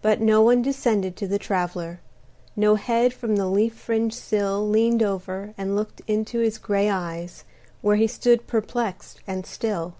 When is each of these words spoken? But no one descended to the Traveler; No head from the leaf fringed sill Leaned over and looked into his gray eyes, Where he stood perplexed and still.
But 0.00 0.18
no 0.22 0.40
one 0.40 0.62
descended 0.62 1.14
to 1.16 1.26
the 1.28 1.38
Traveler; 1.38 2.00
No 2.56 2.76
head 2.76 3.12
from 3.12 3.36
the 3.36 3.44
leaf 3.46 3.74
fringed 3.74 4.16
sill 4.16 4.66
Leaned 4.66 5.02
over 5.02 5.52
and 5.58 5.76
looked 5.76 6.00
into 6.08 6.38
his 6.38 6.56
gray 6.56 6.88
eyes, 6.88 7.44
Where 7.82 7.96
he 7.96 8.06
stood 8.06 8.46
perplexed 8.46 9.20
and 9.26 9.44
still. 9.44 9.96